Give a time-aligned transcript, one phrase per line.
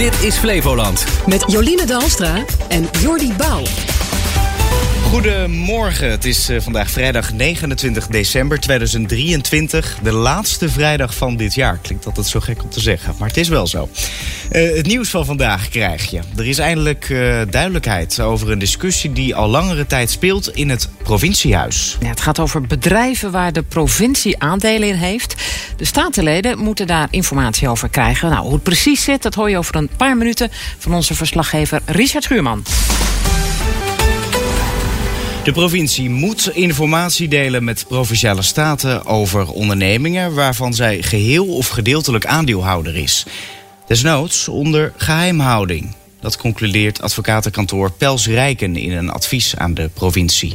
[0.00, 1.04] Dit is Flevoland.
[1.26, 3.62] Met Jolien Dalstra en Jordi Bouw.
[5.10, 9.98] Goedemorgen, het is eh, vandaag vrijdag 29 december 2023.
[10.02, 11.78] De laatste vrijdag van dit jaar.
[11.82, 13.88] Klinkt altijd zo gek om te zeggen, maar het is wel zo.
[14.52, 16.20] Uh, het nieuws van vandaag krijg je.
[16.36, 20.88] Er is eindelijk uh, duidelijkheid over een discussie die al langere tijd speelt in het
[21.02, 21.96] provinciehuis.
[22.04, 25.34] Het gaat over bedrijven waar de provincie aandelen in heeft.
[25.76, 28.30] De statenleden moeten daar informatie over krijgen.
[28.30, 31.80] Nou, hoe het precies zit, dat hoor je over een paar minuten van onze verslaggever
[31.86, 32.64] Richard Schuurman.
[35.44, 42.26] De provincie moet informatie delen met provinciale staten over ondernemingen waarvan zij geheel of gedeeltelijk
[42.26, 43.26] aandeelhouder is.
[43.86, 45.94] Desnoods onder geheimhouding.
[46.20, 50.52] Dat concludeert advocatenkantoor Pels Rijken in een advies aan de provincie.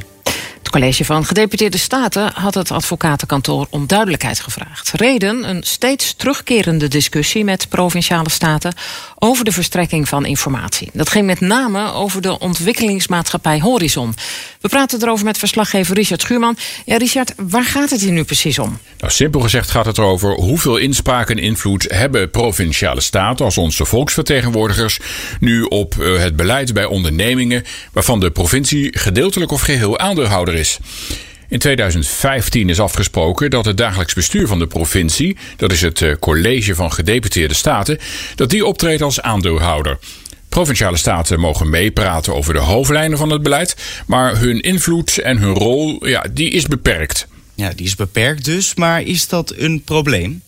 [0.75, 4.91] College van gedeputeerde staten had het advocatenkantoor om duidelijkheid gevraagd.
[4.91, 8.73] Reden een steeds terugkerende discussie met provinciale staten
[9.19, 10.89] over de verstrekking van informatie.
[10.93, 14.15] Dat ging met name over de ontwikkelingsmaatschappij Horizon.
[14.61, 16.57] We praten erover met verslaggever Richard Schuurman.
[16.85, 18.79] Ja, Richard, waar gaat het hier nu precies om?
[18.97, 23.85] Nou, simpel gezegd gaat het erover hoeveel inspraak en invloed hebben provinciale staten als onze
[23.85, 24.99] volksvertegenwoordigers
[25.39, 30.64] nu op eh, het beleid bij ondernemingen waarvan de provincie gedeeltelijk of geheel aandeelhouder is.
[31.49, 36.13] In 2015 is afgesproken dat het dagelijks bestuur van de provincie, dat is het eh,
[36.19, 37.97] college van gedeputeerde staten,
[38.35, 39.97] dat die optreedt als aandeelhouder.
[40.49, 43.75] Provinciale staten mogen meepraten over de hoofdlijnen van het beleid,
[44.07, 47.27] maar hun invloed en hun rol, ja, die is beperkt.
[47.55, 50.41] Ja, die is beperkt dus, maar is dat een probleem?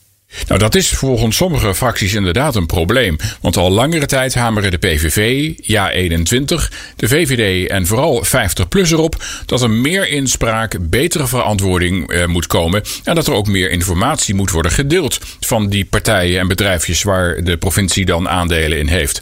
[0.48, 3.16] Nou, dat is volgens sommige fracties inderdaad een probleem.
[3.42, 9.62] Want al langere tijd hameren de PVV, Ja21, de VVD en vooral 50PLUS erop dat
[9.62, 12.84] er meer inspraak, betere verantwoording eh, moet komen.
[13.04, 17.44] En dat er ook meer informatie moet worden gedeeld van die partijen en bedrijfjes waar
[17.44, 19.22] de provincie dan aandelen in heeft.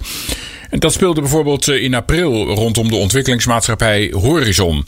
[0.69, 4.85] En dat speelde bijvoorbeeld eh, in april rondom de ontwikkelingsmaatschappij Horizon.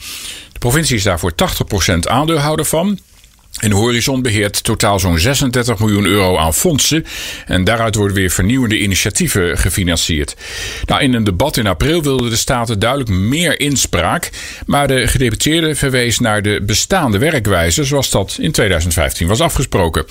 [0.54, 1.34] De provincie is daarvoor
[1.92, 3.00] 80% aandeelhouder van.
[3.58, 7.06] En Horizon beheert totaal zo'n 36 miljoen euro aan fondsen.
[7.46, 10.36] En daaruit worden weer vernieuwende initiatieven gefinancierd.
[10.86, 14.30] Nou, in een debat in april wilden de Staten duidelijk meer inspraak.
[14.66, 20.06] Maar de gedeputeerde verwees naar de bestaande werkwijze zoals dat in 2015 was afgesproken.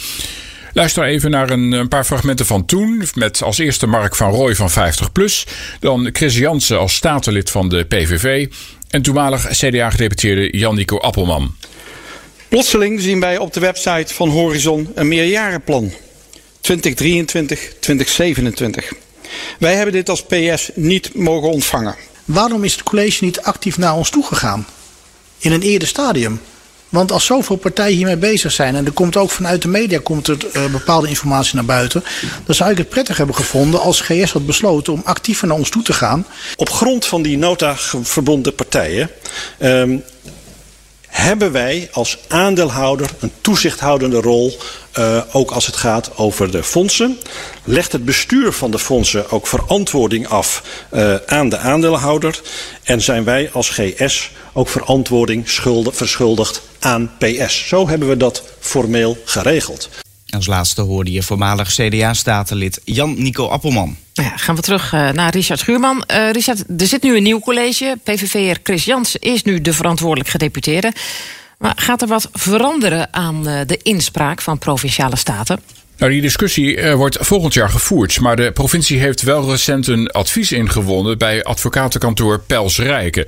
[0.73, 3.03] Luister even naar een, paar fragmenten van toen.
[3.15, 5.49] Met als eerste Mark van Rooij van 50PLUS.
[5.81, 8.47] Dan Chris Jansen als statenlid van de PVV.
[8.91, 11.55] En toenmalig CDA-gedeputeerde Jan-Nico Appelman.
[12.57, 15.93] Plotseling zien wij op de website van Horizon een meerjarenplan.
[16.61, 18.93] 2023, 2027.
[19.59, 21.95] Wij hebben dit als PS niet mogen ontvangen.
[22.25, 24.67] Waarom is het college niet actief naar ons toegegaan?
[25.39, 26.41] In een eerder stadium?
[26.89, 30.29] Want als zoveel partijen hiermee bezig zijn en er komt ook vanuit de media komt
[30.29, 32.05] er, uh, bepaalde informatie naar buiten,
[32.47, 35.71] dan zou ik het prettig hebben gevonden als GS had besloten om actiever naar ons
[35.71, 36.27] toe te gaan.
[36.57, 39.11] Op grond van die nota verbonden partijen
[39.61, 40.03] um,
[41.17, 44.59] hebben wij als aandeelhouder een toezichthoudende rol,
[44.99, 47.19] uh, ook als het gaat over de fondsen.
[47.65, 50.63] Legt het bestuur van de fondsen ook verantwoording af
[50.93, 52.41] uh, aan de aandeelhouder.
[52.83, 57.69] En zijn wij als GS ook verantwoording schuldig, verschuldigd aan PS.
[57.69, 59.89] Zo hebben we dat formeel geregeld.
[60.37, 63.97] Als laatste hoorde je voormalig CDA-statenlid Jan-Nico Appelman.
[64.15, 66.05] Nou ja, gaan we terug uh, naar Richard Schuurman.
[66.11, 67.97] Uh, Richard, er zit nu een nieuw college.
[68.03, 70.93] PVV'er Chris Jans is nu de verantwoordelijk gedeputeerde.
[71.59, 75.61] Maar gaat er wat veranderen aan uh, de inspraak van provinciale staten?
[75.99, 78.21] Nou, die discussie uh, wordt volgend jaar gevoerd.
[78.21, 83.25] Maar de provincie heeft wel recent een advies ingewonnen bij advocatenkantoor Pels Rijken.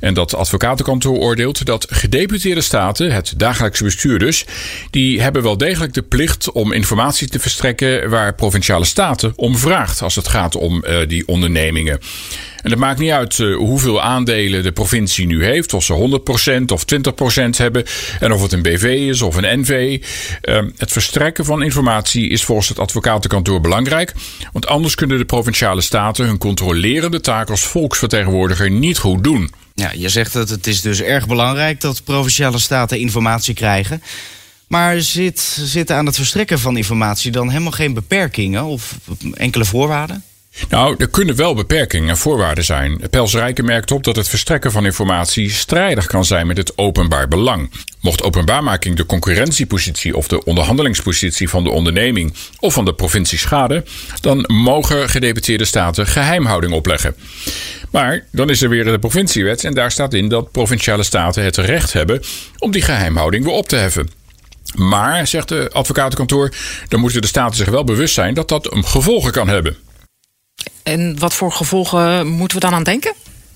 [0.00, 4.44] En dat advocatenkantoor oordeelt dat gedeputeerde staten, het dagelijkse bestuur dus,
[4.90, 10.02] die hebben wel degelijk de plicht om informatie te verstrekken waar provinciale staten om vraagt
[10.02, 12.00] als het gaat om uh, die ondernemingen.
[12.68, 15.74] En het maakt niet uit uh, hoeveel aandelen de provincie nu heeft.
[15.74, 16.20] Of ze
[16.62, 17.84] 100% of 20% hebben.
[18.20, 20.02] En of het een BV is of een NV.
[20.42, 24.14] Uh, het verstrekken van informatie is volgens het advocatenkantoor belangrijk.
[24.52, 29.50] Want anders kunnen de provinciale staten hun controlerende taak als volksvertegenwoordiger niet goed doen.
[29.74, 34.02] Ja, je zegt dat het is dus erg belangrijk dat provinciale staten informatie krijgen.
[34.66, 38.94] Maar zit, zitten aan het verstrekken van informatie dan helemaal geen beperkingen of
[39.34, 40.22] enkele voorwaarden?
[40.68, 43.00] Nou, er kunnen wel beperkingen en voorwaarden zijn.
[43.10, 47.28] Pels Rijken merkt op dat het verstrekken van informatie strijdig kan zijn met het openbaar
[47.28, 47.70] belang.
[48.00, 53.84] Mocht openbaarmaking de concurrentiepositie of de onderhandelingspositie van de onderneming of van de provincie schaden,
[54.20, 57.14] dan mogen gedeputeerde staten geheimhouding opleggen.
[57.90, 61.56] Maar dan is er weer de provinciewet en daar staat in dat provinciale staten het
[61.56, 62.22] recht hebben
[62.58, 64.10] om die geheimhouding weer op te heffen.
[64.74, 66.52] Maar, zegt de advocatenkantoor,
[66.88, 69.76] dan moeten de staten zich wel bewust zijn dat dat gevolgen kan hebben.
[70.82, 73.14] En wat voor gevolgen moeten we dan aan denken?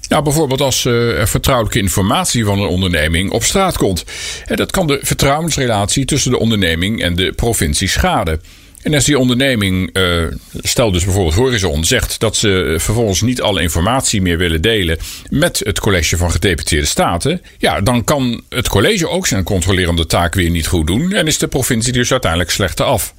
[0.09, 4.05] Nou, bijvoorbeeld als uh, er vertrouwelijke informatie van een onderneming op straat komt.
[4.47, 8.41] En dat kan de vertrouwensrelatie tussen de onderneming en de provincie schaden.
[8.83, 13.63] En als die onderneming, uh, stel dus bijvoorbeeld Horizon, zegt dat ze vervolgens niet alle
[13.63, 14.99] informatie meer willen delen
[15.31, 20.35] met het college van gedeputeerde staten, ja, dan kan het college ook zijn controlerende taak
[20.35, 23.15] weer niet goed doen en is de provincie dus uiteindelijk slechter af.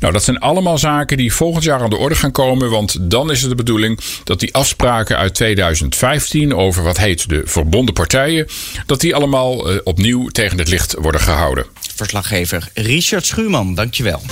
[0.00, 2.70] Nou, dat zijn allemaal zaken die volgend jaar aan de orde gaan komen.
[2.70, 7.42] Want dan is het de bedoeling dat die afspraken uit 2015 over wat heet de
[7.44, 8.46] verbonden partijen,
[8.86, 11.66] dat die allemaal uh, opnieuw tegen het licht worden gehouden.
[11.94, 14.22] Verslaggever Richard Schuurman, dankjewel.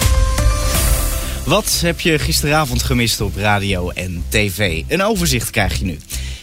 [1.45, 4.83] Wat heb je gisteravond gemist op radio en tv?
[4.89, 5.99] Een overzicht krijg je nu.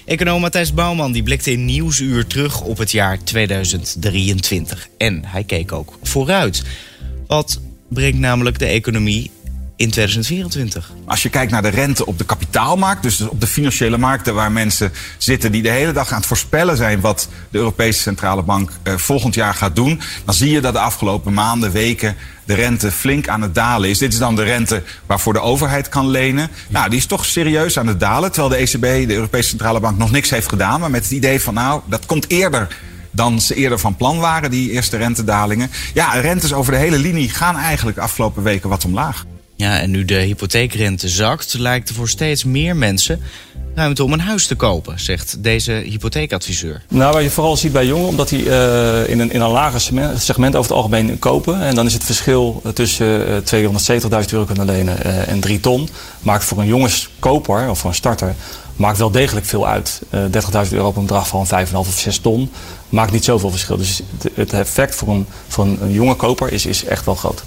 [0.05, 4.87] Econoom Matthijs Bouwman die blikte in Nieuwsuur terug op het jaar 2023.
[4.97, 6.63] En hij keek ook vooruit.
[7.27, 7.59] Wat
[7.95, 9.31] brengt namelijk de economie
[9.75, 10.91] in 2024.
[11.05, 14.51] Als je kijkt naar de rente op de kapitaalmarkt, dus op de financiële markten waar
[14.51, 18.71] mensen zitten die de hele dag aan het voorspellen zijn wat de Europese Centrale Bank
[18.83, 22.15] eh, volgend jaar gaat doen, dan zie je dat de afgelopen maanden, weken
[22.45, 23.97] de rente flink aan het dalen is.
[23.97, 26.49] Dit is dan de rente waarvoor de overheid kan lenen.
[26.67, 29.97] Nou, die is toch serieus aan het dalen, terwijl de ECB, de Europese Centrale Bank,
[29.97, 32.67] nog niks heeft gedaan, maar met het idee van nou, dat komt eerder
[33.15, 35.69] dan ze eerder van plan waren, die eerste rentedalingen.
[35.93, 39.25] Ja, rentes over de hele linie gaan eigenlijk afgelopen weken wat omlaag.
[39.55, 43.21] Ja, en nu de hypotheekrente zakt, lijkt er voor steeds meer mensen
[43.75, 46.81] ruimte om een huis te kopen, zegt deze hypotheekadviseur.
[46.89, 49.81] Nou, wat je vooral ziet bij jongeren, omdat die uh, in, een, in een lager
[50.17, 51.61] segment over het algemeen kopen.
[51.61, 55.59] En dan is het verschil tussen uh, eh, 270.000 euro kunnen lenen uh, en 3
[55.59, 55.89] ton.
[56.19, 58.35] Maakt voor een jongenskoper of voor een starter
[58.75, 60.01] maakt wel degelijk veel uit.
[60.05, 62.51] 30.000 euro op een bedrag van 5,5 of 6 ton
[62.89, 63.77] maakt niet zoveel verschil.
[63.77, 64.01] Dus
[64.33, 67.43] het effect voor een, voor een jonge koper is, is echt wel groot.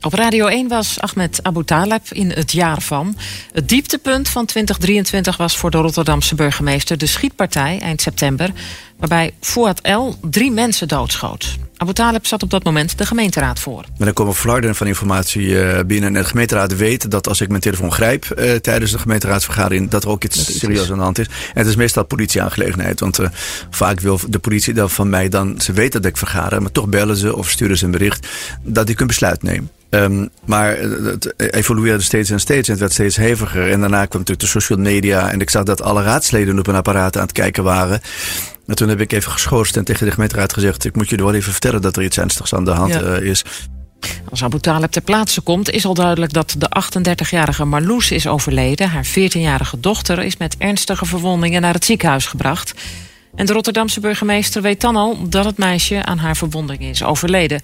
[0.00, 3.16] Op Radio 1 was Ahmed Abu Taleb in het jaar van.
[3.52, 8.50] Het dieptepunt van 2023 was voor de Rotterdamse burgemeester de schietpartij eind september,
[8.96, 11.56] waarbij Fouad El drie mensen doodschoot.
[11.76, 13.84] Abu Taleb zat op dat moment de gemeenteraad voor.
[13.96, 16.16] Maar dan komen flarden van informatie eh, binnen.
[16.16, 20.04] En de gemeenteraad weet dat als ik mijn telefoon grijp uh, tijdens de gemeenteraadsvergadering, dat
[20.04, 21.26] er ook iets serieus aan de hand is.
[21.26, 23.00] En het is meestal politieaangelegenheid.
[23.00, 23.28] Want uh,
[23.70, 26.88] vaak wil de politie dan van mij dan, ze weten dat ik vergader, maar toch
[26.88, 28.28] bellen ze of sturen ze een bericht
[28.62, 29.70] dat ik een besluit neem.
[29.90, 33.70] Um, maar het evolueerde steeds en steeds en het werd steeds heviger.
[33.70, 36.74] En daarna kwam natuurlijk de social media en ik zag dat alle raadsleden op een
[36.74, 38.00] apparaat aan het kijken waren.
[38.66, 40.84] En toen heb ik even geschorst en tegen de gemeenteraad gezegd...
[40.84, 43.00] ik moet je wel even vertellen dat er iets ernstigs aan de hand ja.
[43.02, 43.44] uh, is.
[44.30, 46.70] Als Abu Talib ter plaatse komt, is al duidelijk dat de
[47.10, 48.88] 38-jarige Marloes is overleden.
[48.88, 52.74] Haar 14-jarige dochter is met ernstige verwondingen naar het ziekenhuis gebracht.
[53.34, 57.60] En de Rotterdamse burgemeester weet dan al dat het meisje aan haar verwondingen is overleden.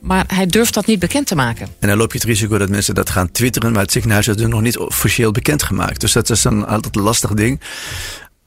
[0.00, 1.68] Maar hij durft dat niet bekend te maken.
[1.78, 4.38] En dan loop je het risico dat mensen dat gaan twitteren, maar het ziekenhuis heeft
[4.38, 6.00] het nog niet officieel bekendgemaakt.
[6.00, 7.60] Dus dat is een altijd lastig ding.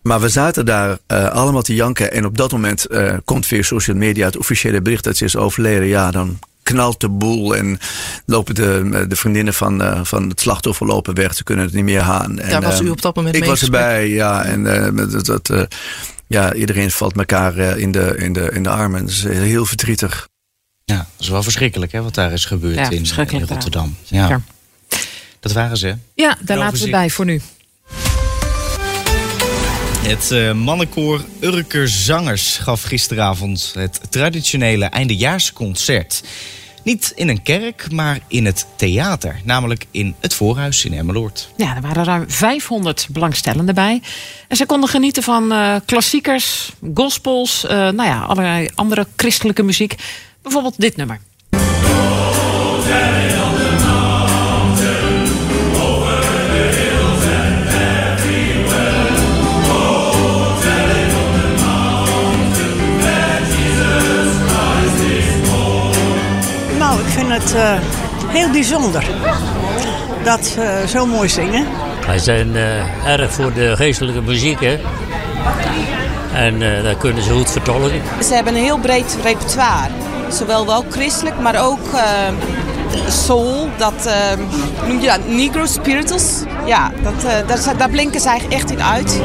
[0.01, 2.11] Maar we zaten daar uh, allemaal te janken.
[2.11, 5.35] En op dat moment uh, komt via social media het officiële bericht dat ze is
[5.35, 5.87] overleden.
[5.87, 7.79] Ja, dan knalt de boel en
[8.25, 11.33] lopen de, de vriendinnen van, uh, van het slachtoffer lopen weg.
[11.35, 12.35] Ze kunnen het niet meer gaan.
[12.35, 14.43] Daar was u op dat moment Ik was erbij, ja.
[14.43, 14.63] En
[14.95, 15.67] dat, dat
[16.27, 19.01] ja, iedereen valt elkaar in, de, in, de, in de armen.
[19.01, 20.27] Dat is heel verdrietig.
[20.85, 23.95] Ja, dat is wel verschrikkelijk hè, wat daar is gebeurd ja, in, in, Rotterdam.
[24.03, 24.41] Ja.
[25.39, 25.97] Dat waren ze.
[26.15, 27.41] Ja, daar laten we bij voor nu.
[30.03, 36.23] Het uh, mannenkoor Urker Zangers gaf gisteravond het traditionele eindejaarsconcert.
[36.83, 39.41] Niet in een kerk, maar in het theater.
[39.43, 41.49] Namelijk in het Voorhuis in Emmeloord.
[41.57, 44.01] Ja, er waren ruim 500 belangstellenden bij.
[44.47, 49.95] En ze konden genieten van uh, klassiekers, gospels, uh, nou ja, allerlei andere christelijke muziek.
[50.43, 51.19] Bijvoorbeeld dit nummer.
[67.33, 67.73] het uh,
[68.27, 69.05] heel bijzonder
[70.23, 71.67] dat ze zo mooi zingen.
[72.05, 74.79] Wij zijn uh, erg voor de geestelijke muziek, hè.
[76.33, 78.01] En uh, dat kunnen ze goed vertolken.
[78.23, 79.89] Ze hebben een heel breed repertoire.
[80.33, 81.79] Zowel wel christelijk, maar ook
[83.09, 83.69] soul.
[83.77, 84.09] Dat
[84.87, 85.27] noem je dat?
[85.27, 86.41] Negro spirituals.
[86.65, 89.21] Ja, dat, dat, daar blinken ze eigenlijk echt in uit.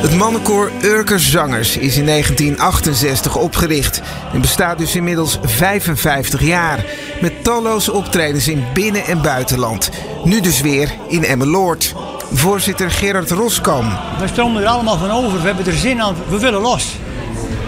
[0.00, 4.00] Het mannenkoor Urker Zangers is in 1968 opgericht
[4.32, 6.84] en bestaat dus inmiddels 55 jaar.
[7.20, 9.90] Met talloze optredens in binnen- en buitenland.
[10.24, 11.94] Nu dus weer in Emmeloord.
[12.32, 13.88] Voorzitter Gerard Roskam.
[14.20, 16.96] We stromen er allemaal van over, we hebben er zin aan, we willen los.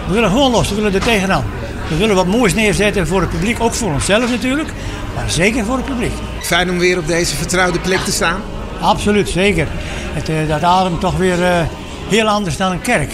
[0.07, 1.43] We willen gewoon los, we willen er tegenaan.
[1.89, 4.69] We willen wat moois neerzetten voor het publiek, ook voor onszelf natuurlijk,
[5.15, 6.11] maar zeker voor het publiek.
[6.41, 8.41] Fijn om weer op deze vertrouwde plek te staan?
[8.81, 9.67] Absoluut, zeker.
[10.13, 11.61] Het, uh, dat ademt toch weer uh,
[12.07, 13.11] heel anders dan een kerk.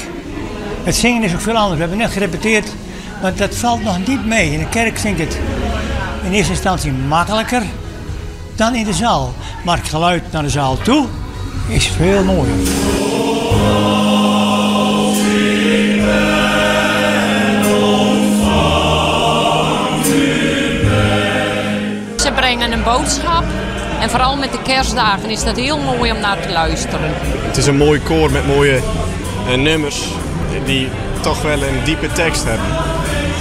[0.83, 1.73] Het zingen is ook veel anders.
[1.73, 2.73] We hebben net gerepeteerd,
[3.21, 4.51] maar dat valt nog niet mee.
[4.51, 5.39] In de kerk zingt het
[6.23, 7.63] in eerste instantie makkelijker
[8.55, 9.33] dan in de zaal.
[9.65, 11.07] Maar het geluid naar de zaal toe
[11.69, 12.65] is veel mooier.
[22.15, 23.43] Ze brengen een boodschap.
[23.99, 27.11] En vooral met de kerstdagen is dat heel mooi om naar te luisteren.
[27.21, 28.79] Het is een mooi koor met mooie
[29.47, 30.03] uh, nummers
[30.65, 30.89] die
[31.21, 32.67] toch wel een diepe tekst hebben.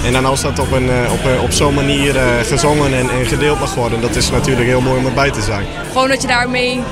[0.05, 3.59] En dan als dat op, een, op, op zo'n manier uh, gezongen en, en, gedeeld
[3.59, 5.65] mag worden, dat is natuurlijk heel mooi om erbij te zijn.
[5.91, 6.83] Gewoon dat je daarmee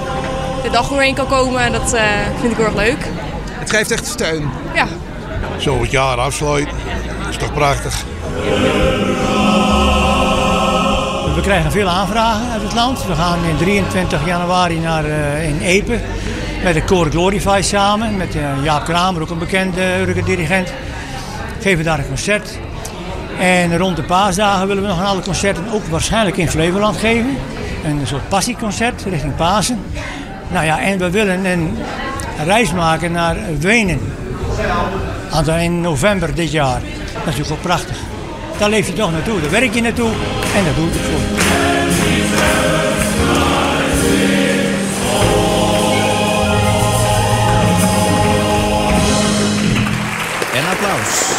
[0.68, 2.02] de dag doorheen kan komen, dat uh,
[2.40, 3.06] vind ik heel erg leuk.
[3.50, 4.50] Het geeft echt steun.
[4.74, 4.88] Ja.
[5.58, 6.74] Zo het jaar afsluiten,
[7.20, 8.04] dat is toch prachtig.
[11.36, 13.06] We krijgen veel aanvragen uit het land.
[13.06, 16.00] We gaan in 23 januari naar uh, in Epe
[16.64, 18.18] met de Core Glorify samen.
[18.18, 20.74] Met uh, Jaap Kramer, ook een bekende dirigent.
[21.62, 22.60] Geven daar een concert.
[23.40, 27.38] En rond de paasdagen willen we nog een aantal concerten ook waarschijnlijk in Flevoland geven.
[27.84, 29.80] Een soort passieconcert richting Pasen.
[30.52, 31.78] Nou ja, en we willen een
[32.46, 34.00] reis maken naar Wenen.
[35.60, 36.82] In november dit jaar.
[37.14, 37.98] Dat is natuurlijk prachtig.
[38.58, 40.12] Daar leef je toch naartoe, daar werk je naartoe
[40.56, 41.22] en dat doe ik voor.
[50.58, 51.38] En applaus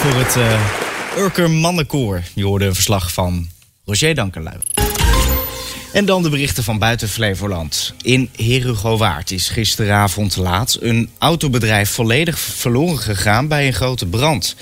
[0.00, 2.22] voor het uh, Urker Mannenkoor.
[2.34, 3.48] Je hoorde een verslag van
[3.84, 4.81] Roger Dankerlui.
[5.92, 7.94] En dan de berichten van buiten Flevoland.
[8.02, 14.56] In Herugowaard is gisteravond laat een autobedrijf volledig verloren gegaan bij een grote brand.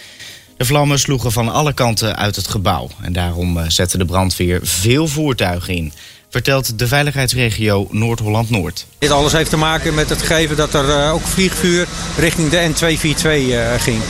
[0.56, 2.88] De vlammen sloegen van alle kanten uit het gebouw.
[3.02, 5.92] En daarom zette de brandweer veel voertuigen in.
[6.28, 8.86] Vertelt de veiligheidsregio Noord-Holland-Noord.
[8.98, 12.70] Dit alles heeft te maken met het gegeven dat er uh, ook vliegvuur richting de
[12.70, 14.00] N242 uh, ging.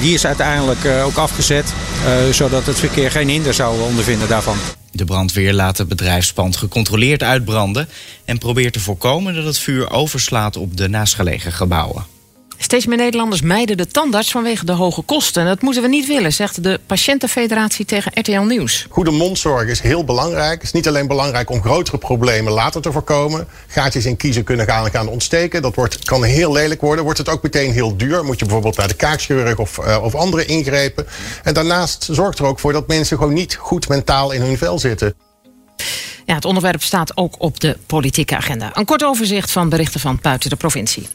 [0.00, 1.72] Die is uiteindelijk ook afgezet,
[2.30, 4.56] zodat het verkeer geen hinder zou ondervinden daarvan.
[4.92, 7.88] De brandweer laat het bedrijfspand gecontroleerd uitbranden
[8.24, 12.11] en probeert te voorkomen dat het vuur overslaat op de naastgelegen gebouwen.
[12.62, 15.44] Steeds meer Nederlanders mijden de tandarts vanwege de hoge kosten.
[15.44, 18.86] Dat moeten we niet willen, zegt de Patiëntenfederatie tegen RTL Nieuws.
[18.88, 20.52] Goede mondzorg is heel belangrijk.
[20.52, 23.48] Het is niet alleen belangrijk om grotere problemen later te voorkomen.
[23.66, 25.62] Gaatjes in kiezen kunnen gaan, gaan ontsteken.
[25.62, 27.04] Dat wordt, kan heel lelijk worden.
[27.04, 28.24] Wordt het ook meteen heel duur.
[28.24, 31.06] Moet je bijvoorbeeld naar de kaakscheurig of, uh, of andere ingrepen.
[31.42, 34.78] En daarnaast zorgt er ook voor dat mensen gewoon niet goed mentaal in hun vel
[34.78, 35.14] zitten.
[36.24, 38.70] Ja, het onderwerp staat ook op de politieke agenda.
[38.72, 41.08] Een kort overzicht van berichten van buiten de provincie.